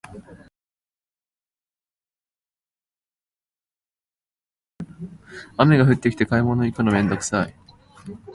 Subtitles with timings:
[5.57, 7.55] 雨が降ってきて買い物行くのめんどくさい